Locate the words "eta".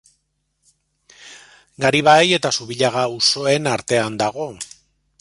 2.39-2.55